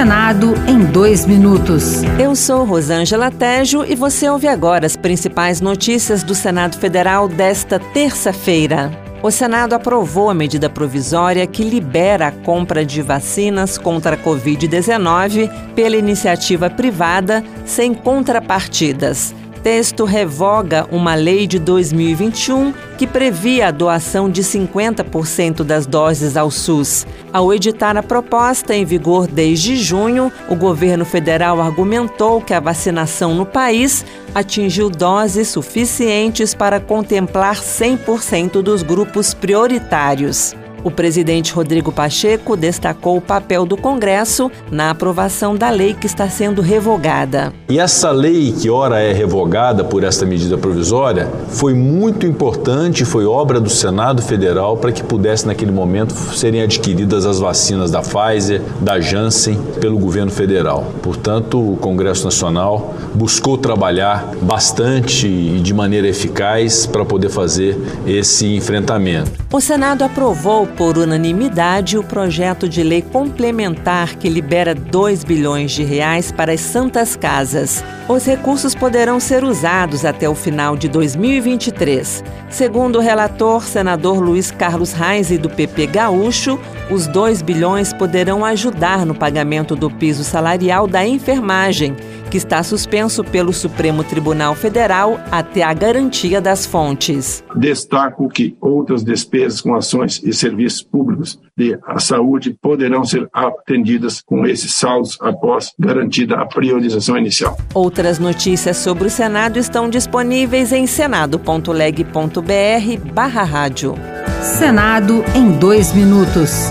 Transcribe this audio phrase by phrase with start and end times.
[0.00, 2.02] Senado em dois minutos.
[2.18, 7.78] Eu sou Rosângela Tejo e você ouve agora as principais notícias do Senado Federal desta
[7.78, 8.90] terça-feira.
[9.22, 15.74] O Senado aprovou a medida provisória que libera a compra de vacinas contra a Covid-19
[15.74, 24.28] pela iniciativa privada sem contrapartidas texto revoga uma lei de 2021 que previa a doação
[24.28, 27.06] de 50% das doses ao SUS.
[27.32, 33.34] Ao editar a proposta, em vigor desde junho, o governo federal argumentou que a vacinação
[33.34, 34.04] no país
[34.34, 40.54] atingiu doses suficientes para contemplar 100% dos grupos prioritários.
[40.82, 46.28] O presidente Rodrigo Pacheco destacou o papel do Congresso na aprovação da lei que está
[46.28, 47.52] sendo revogada.
[47.68, 53.26] E essa lei, que ora é revogada por esta medida provisória, foi muito importante, foi
[53.26, 58.62] obra do Senado Federal para que pudesse, naquele momento, serem adquiridas as vacinas da Pfizer,
[58.80, 60.86] da Janssen, pelo governo federal.
[61.02, 68.54] Portanto, o Congresso Nacional buscou trabalhar bastante e de maneira eficaz para poder fazer esse
[68.56, 69.30] enfrentamento.
[69.52, 75.82] O Senado aprovou por unanimidade o projeto de lei complementar que libera 2 bilhões de
[75.82, 77.84] reais para as santas casas.
[78.08, 82.24] Os recursos poderão ser usados até o final de 2023.
[82.48, 86.58] Segundo o relator, senador Luiz Carlos Reis do PP Gaúcho,
[86.90, 91.96] os 2 bilhões poderão ajudar no pagamento do piso salarial da enfermagem
[92.30, 97.44] que está suspenso pelo Supremo Tribunal Federal até a garantia das fontes.
[97.56, 104.46] Destaco que outras despesas com ações e serviços públicos de saúde poderão ser atendidas com
[104.46, 107.58] esses saldos após garantida a priorização inicial.
[107.74, 113.94] Outras notícias sobre o Senado estão disponíveis em senado.leg.br/barra rádio.
[114.40, 116.70] Senado em dois minutos.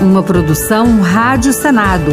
[0.00, 2.12] Uma produção Rádio Senado.